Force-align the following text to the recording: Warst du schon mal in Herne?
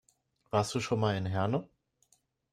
Warst 0.49 0.73
du 0.73 0.79
schon 0.79 0.99
mal 0.99 1.15
in 1.15 1.27
Herne? 1.27 1.69